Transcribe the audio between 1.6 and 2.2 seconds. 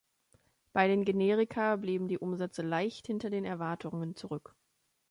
blieben die